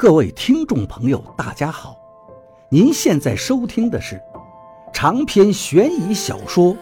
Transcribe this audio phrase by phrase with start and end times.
[0.00, 1.94] 各位听众朋友，大家好！
[2.70, 4.18] 您现在收听的是
[4.94, 6.74] 长篇悬疑小说《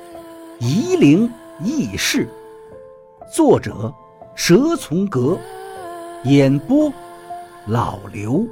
[0.60, 1.28] 夷陵
[1.58, 2.28] 轶事》，
[3.34, 3.92] 作者
[4.36, 5.36] 蛇从阁，
[6.26, 6.92] 演播
[7.66, 8.46] 老刘。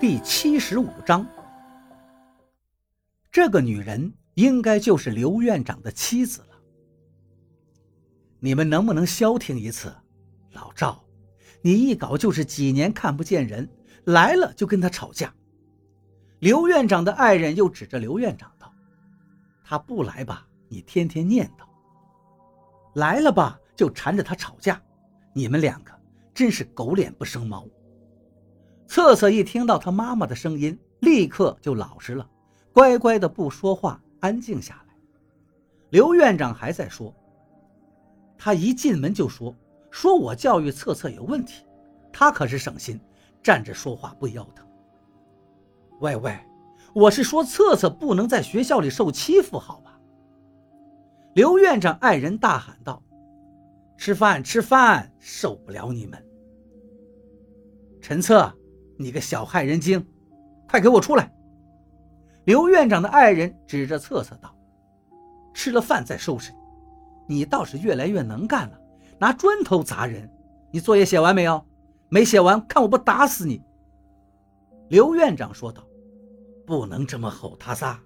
[0.00, 1.26] 第七十五章，
[3.32, 6.56] 这个女人应该就是刘院长的妻子了。
[8.38, 9.92] 你们能不能消停一次，
[10.52, 11.02] 老赵？
[11.60, 13.68] 你一搞就是几年看不见人，
[14.04, 15.34] 来了就跟他吵架。
[16.38, 18.72] 刘院长的爱人又指着刘院长道
[19.64, 21.64] ：“他不来吧，你天天念叨；
[22.94, 24.80] 来了吧，就缠着他吵架。
[25.34, 25.92] 你们两个
[26.32, 27.66] 真是狗脸不生毛。”
[28.86, 32.28] 策策一听到他妈妈的声音，立刻就老实了，
[32.72, 34.94] 乖乖的不说话，安静下来。
[35.90, 37.12] 刘院长还在说，
[38.38, 39.54] 他一进门就说。
[39.90, 41.64] 说我教育策策有问题，
[42.12, 43.00] 他可是省心，
[43.42, 44.66] 站着说话不腰疼。
[46.00, 46.38] 喂喂，
[46.94, 49.98] 我是说策策不能在学校里受欺负，好吧？
[51.34, 53.02] 刘院长爱人大喊道
[53.96, 56.22] ：“吃饭吃饭，受不了你们！”
[58.00, 58.52] 陈策，
[58.96, 60.06] 你个小害人精，
[60.68, 61.32] 快给我出来！
[62.44, 64.56] 刘院长的爱人指着策策道
[65.52, 66.52] ：“吃了饭再收拾
[67.26, 68.77] 你，你倒是越来越能干了。”
[69.18, 70.30] 拿砖头砸人！
[70.70, 71.64] 你作业写完没有？
[72.08, 73.62] 没写完，看我不打死你！
[74.88, 75.86] 刘院长说道
[76.66, 78.00] ：“不能这么吼他仨，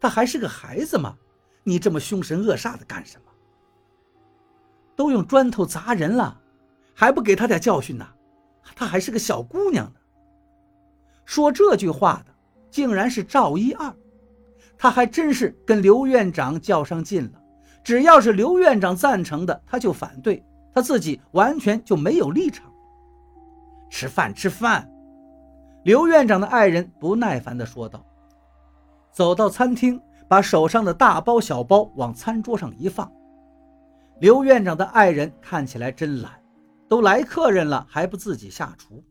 [0.00, 1.16] 他还是个孩子嘛！
[1.62, 3.32] 你这么凶神恶煞的干什么？
[4.94, 6.40] 都用砖头砸人了，
[6.94, 8.06] 还不给他点教训呢？
[8.74, 10.00] 他还是个小姑娘呢。”
[11.24, 12.34] 说这句话的
[12.70, 13.94] 竟然是赵一二，
[14.76, 17.40] 他还真是跟刘院长较上劲了。
[17.82, 20.44] 只要是刘院长赞成的，他就反对。
[20.76, 22.70] 他自己完全就没有立场。
[23.88, 24.86] 吃饭，吃饭！
[25.84, 28.04] 刘院长的爱人不耐烦地说道。
[29.10, 33.10] 走到餐厅，把手上的大包小包往餐桌上一放。
[34.20, 36.42] 刘院长的爱人看起来真懒，
[36.88, 39.02] 都来客人了还不自己下厨。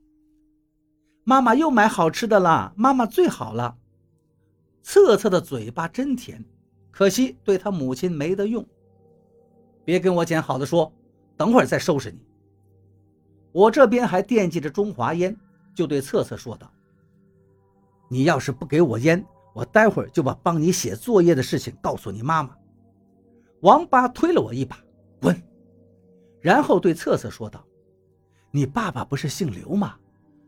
[1.24, 3.76] 妈妈又买好吃的啦，妈妈最好了。
[4.84, 6.46] 策策的嘴巴真甜，
[6.92, 8.64] 可惜对他母亲没得用。
[9.84, 10.94] 别跟我捡好的说。
[11.38, 12.20] 等会儿再收拾你。
[13.52, 15.36] 我这边还惦记着中华烟，
[15.74, 16.72] 就对策策说道
[18.10, 22.56] ：“你要是不给我烟，我待会儿就把帮你写作业的事情告诉你妈妈。”
[23.62, 24.78] 王八推了我一把，
[25.22, 25.42] 滚！
[26.42, 27.66] 然后对策策说道
[28.52, 29.96] ：“你爸爸不是姓刘吗？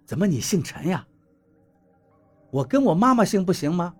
[0.05, 1.07] 怎么你姓陈呀？
[2.51, 3.95] 我跟我妈妈姓不行吗？”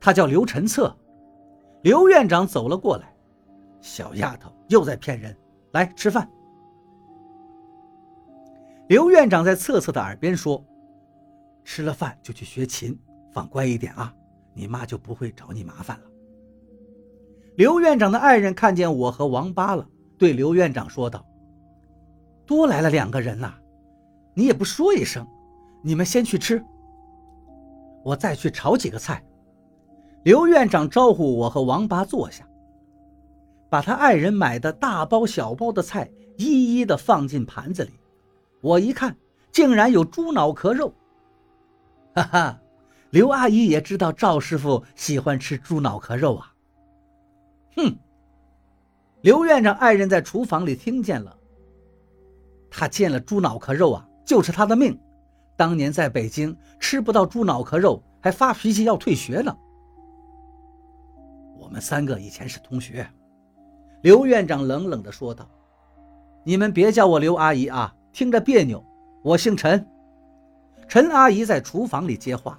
[0.00, 0.96] 他叫刘陈策。
[1.82, 3.09] 刘院长走了过来。
[3.80, 5.36] 小丫头又在骗人，
[5.72, 6.28] 来吃饭。
[8.88, 10.64] 刘院长在策策的耳边说
[11.64, 12.98] ：“吃了饭就去学琴，
[13.32, 14.12] 放乖一点啊，
[14.52, 16.04] 你妈就不会找你麻烦了。”
[17.56, 19.86] 刘院长的爱人看见我和王八了，
[20.18, 21.24] 对刘院长说道
[22.44, 23.54] ：“多来了两个人呐，
[24.34, 25.26] 你也不说一声，
[25.82, 26.64] 你们先去吃，
[28.02, 29.24] 我再去炒几个菜。”
[30.24, 32.46] 刘院长招呼我和王八坐下。
[33.70, 37.92] 把他爱人买的大包小包的菜一一的放进盘子里，
[38.60, 39.16] 我一看，
[39.52, 40.92] 竟然有猪脑壳肉。
[42.14, 42.60] 哈哈，
[43.10, 46.52] 刘阿姨也知道赵师傅喜欢吃猪脑壳肉啊。
[47.76, 47.96] 哼，
[49.22, 51.36] 刘院长爱人在厨房里听见了，
[52.68, 54.98] 他见了猪脑壳肉啊，就是他的命。
[55.56, 59.56] 当年在北京吃不到猪脑壳肉，还发脾气要退学呢。
[61.58, 63.08] 我们三个以前是同学。
[64.02, 65.46] 刘院长冷冷地说道
[66.42, 68.82] ：“你们别叫我刘阿姨啊，听着别扭。
[69.22, 69.86] 我姓陈。”
[70.88, 72.58] 陈阿姨在厨房里接话。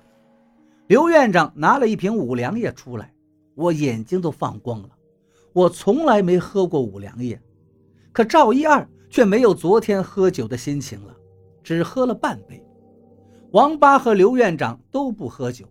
[0.85, 3.11] 刘院长拿了一瓶五粮液出来，
[3.55, 4.89] 我眼睛都放光了。
[5.51, 7.41] 我从来没喝过五粮液，
[8.11, 11.15] 可赵一二却没有昨天喝酒的心情了，
[11.63, 12.63] 只喝了半杯。
[13.51, 15.65] 王八和刘院长都不喝酒。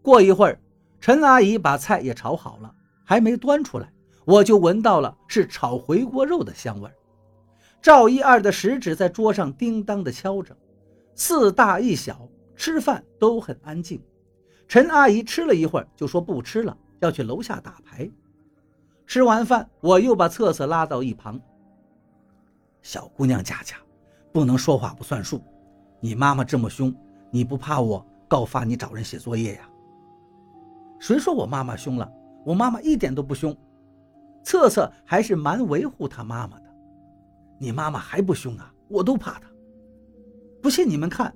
[0.00, 0.58] 过一会儿，
[1.00, 3.92] 陈阿姨把菜也炒好了，还没端出来。
[4.24, 6.90] 我就闻到了是炒回锅肉的香味。
[7.80, 10.56] 赵一二的食指在桌上叮当的敲着，
[11.14, 14.00] 四大一小吃饭都很安静。
[14.68, 18.10] 陈阿姨吃了一会儿就说不吃了，要去楼下打牌。
[19.06, 21.40] 吃完饭，我又把策策拉到一旁。
[22.80, 23.76] 小姑娘家家，
[24.32, 25.42] 不能说话不算数。
[26.00, 26.94] 你妈妈这么凶，
[27.30, 29.68] 你不怕我告发你找人写作业呀？
[31.00, 32.10] 谁说我妈妈凶了？
[32.44, 33.54] 我妈妈一点都不凶。
[34.42, 36.64] 策策还是蛮维护他妈妈的，
[37.58, 38.72] 你妈妈还不凶啊？
[38.88, 39.50] 我都怕她。
[40.60, 41.34] 不信你们看，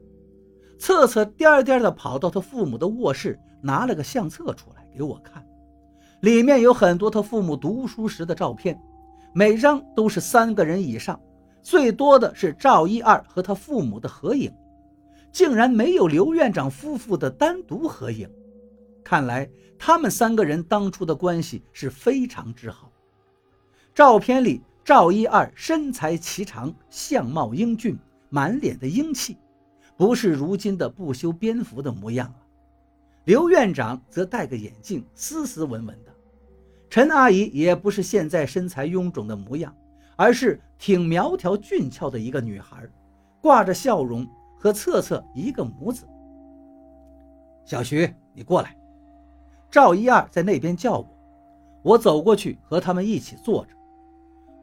[0.78, 5.44] 策策颠颠的跑到他父母的卧室，拿了个相册出来给我看，
[6.20, 8.80] 里面有很多他父母读书时的照片，
[9.32, 11.20] 每张都是三个人以上，
[11.62, 14.52] 最多的是赵一二和他父母的合影，
[15.32, 18.28] 竟然没有刘院长夫妇的单独合影。
[19.02, 19.48] 看来
[19.78, 22.92] 他们三个人当初的关系是非常之好。
[23.96, 27.98] 照片里，赵一二身材颀长，相貌英俊。
[28.28, 29.38] 满脸的英气，
[29.96, 32.36] 不是如今的不修边幅的模样了。
[33.24, 36.12] 刘院长则戴个眼镜，斯斯文文的。
[36.90, 39.74] 陈阿姨也不是现在身材臃肿的模样，
[40.14, 42.86] 而是挺苗条俊俏的一个女孩，
[43.40, 44.26] 挂着笑容，
[44.58, 46.04] 和策策一个模子。
[47.64, 48.76] 小徐，你过来。
[49.70, 51.08] 赵一二在那边叫我，
[51.82, 53.75] 我走过去和他们一起坐着。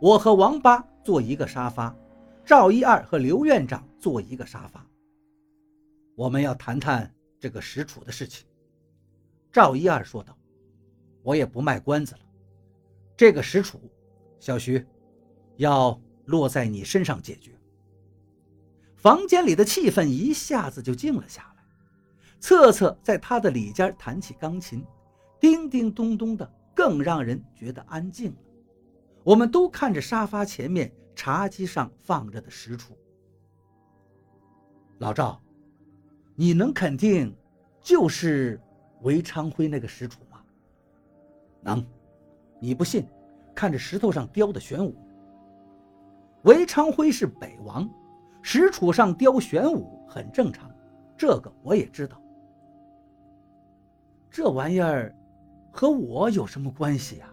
[0.04, 1.96] 我和王八坐一个沙发。
[2.44, 4.86] 赵一二和刘院长坐一个沙发。
[6.14, 7.10] 我们要谈谈
[7.40, 8.46] 这个石楚的事情。
[9.50, 10.38] 赵一二说道
[11.24, 12.20] ：“我也不卖关子了，
[13.16, 13.80] 这个石楚，
[14.42, 14.86] 小徐，
[15.56, 17.58] 要落在你身上解决。”
[19.00, 21.64] 房间里的气氛一下子就静了下来。
[22.42, 24.86] 策策在他的里间弹起钢琴，
[25.40, 28.38] 叮叮咚咚的，更让人觉得安静了。
[29.24, 30.92] 我们都看着沙发前面。
[31.16, 32.86] 茶几上放着的石杵，
[34.98, 35.40] 老赵，
[36.34, 37.32] 你能肯定
[37.80, 38.60] 就是
[39.04, 40.44] 韦昌辉那个石杵吗？
[41.62, 41.86] 能，
[42.60, 43.06] 你不信，
[43.54, 44.96] 看着石头上雕的玄武。
[46.46, 47.88] 韦昌辉是北王，
[48.42, 50.68] 石杵上雕玄武很正常，
[51.16, 52.20] 这个我也知道。
[54.32, 55.16] 这玩意儿
[55.72, 57.32] 和我有什么关系呀？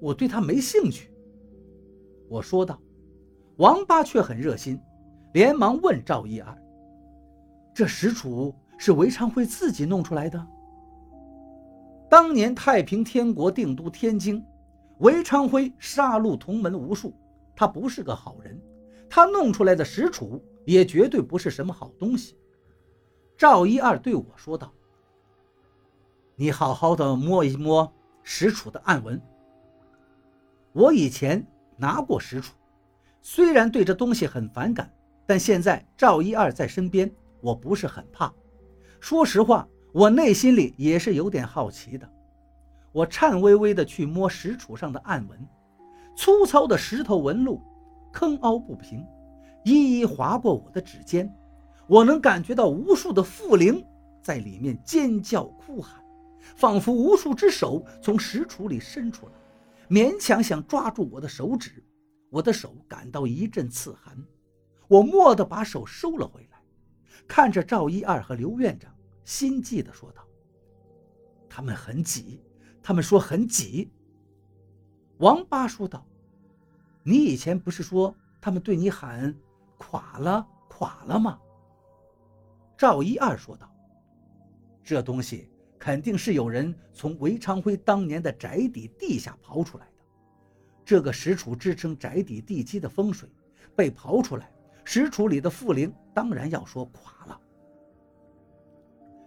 [0.00, 1.09] 我对他没兴趣。
[2.30, 2.80] 我说道。
[3.56, 4.80] 王八却很热心，
[5.34, 6.56] 连忙问赵一二
[7.74, 10.46] ：“这石杵是韦昌辉自己弄出来的？
[12.08, 14.42] 当年太平天国定都天津，
[15.00, 17.12] 韦昌辉杀戮同门无数，
[17.54, 18.58] 他不是个好人。
[19.10, 22.38] 他弄出来的石杵也绝对不是什么好东西。”
[23.36, 24.72] 赵一二对我说道
[26.34, 27.92] ：“你好好的摸一摸
[28.22, 29.20] 石杵的暗纹。
[30.72, 31.46] 我以前
[31.80, 32.50] 拿过石杵。”
[33.22, 34.92] 虽然对这东西很反感，
[35.26, 37.10] 但现在赵一二在身边，
[37.40, 38.32] 我不是很怕。
[39.00, 42.08] 说实话，我内心里也是有点好奇的。
[42.92, 45.48] 我颤巍巍地去摸石杵上的暗纹，
[46.16, 47.62] 粗糙的石头纹路，
[48.12, 49.06] 坑凹不平，
[49.64, 51.32] 一一划过我的指尖。
[51.86, 53.84] 我能感觉到无数的附灵
[54.22, 56.02] 在里面尖叫哭喊，
[56.56, 59.32] 仿佛无数只手从石杵里伸出来，
[59.90, 61.84] 勉强想抓住我的手指。
[62.30, 64.16] 我的手感到一阵刺寒，
[64.86, 66.62] 我蓦地把手收了回来，
[67.26, 68.94] 看着赵一二和刘院长，
[69.24, 70.24] 心悸地说道
[71.50, 72.40] ：“他们很挤，
[72.80, 73.90] 他们说很挤。”
[75.18, 76.06] 王八说道
[77.02, 79.34] ：“你以前不是说他们对你喊
[79.76, 81.36] ‘垮了，垮了’吗？”
[82.78, 83.68] 赵一二说道
[84.84, 85.50] ：“这东西
[85.80, 90.04] 肯定是有人从韦昌辉当年的宅邸地下刨出来的。”
[90.84, 93.28] 这个石杵支撑宅邸地基的风水
[93.74, 94.52] 被刨出来，
[94.84, 97.40] 石杵里的富灵当然要说垮了。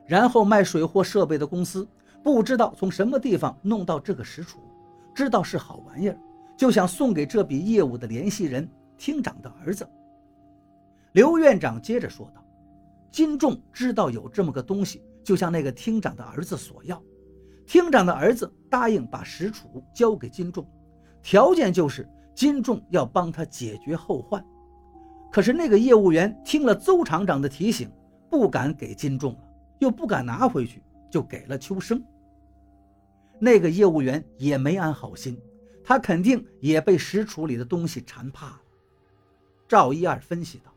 [0.05, 1.87] 然后卖水货设备的公司
[2.21, 4.57] 不知道从什么地方弄到这个石杵，
[5.15, 6.17] 知道是好玩意儿，
[6.57, 9.87] 就想送给这笔业务的联系人厅长的儿子。
[11.13, 12.43] 刘院长接着说道
[13.09, 17.01] ：“金仲知道有这么个东西，就向那个厅长的儿子索要，
[17.65, 20.67] 厅长的儿子答应把石杵交给金仲。”
[21.23, 24.45] 条件就是金仲要帮他解决后患，
[25.31, 27.89] 可是那个业务员听了邹厂长的提醒，
[28.29, 29.39] 不敢给金仲了，
[29.79, 32.03] 又不敢拿回去，就给了秋生。
[33.39, 35.39] 那个业务员也没安好心，
[35.83, 38.61] 他肯定也被石杵里的东西缠怕了。
[39.67, 40.73] 赵一二分析道：“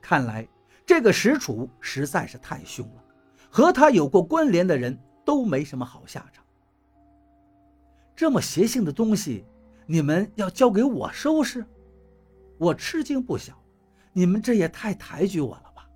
[0.00, 0.46] 看来
[0.84, 3.03] 这个石杵实在是太凶了，
[3.54, 6.44] 和他有过关联的人都没什么好下场。
[8.16, 9.44] 这么邪性的东西。”
[9.86, 11.62] 你们要交给我收拾，
[12.56, 13.52] 我吃惊不小。
[14.14, 15.86] 你们这也太抬举我了吧？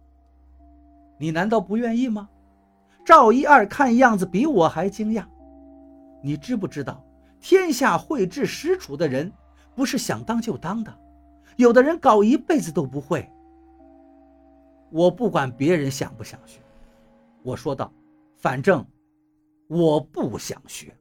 [1.19, 2.29] 你难道不愿意吗？
[3.03, 5.25] 赵一二看样子比我还惊讶。
[6.23, 7.03] 你知不知道，
[7.41, 9.33] 天下会制石杵的人
[9.75, 10.95] 不是想当就当的，
[11.57, 13.27] 有的人搞一辈子都不会。
[14.91, 16.61] 我不管别人想不想学，
[17.43, 17.93] 我说道，
[18.37, 18.85] 反正
[19.69, 20.98] 我不想学。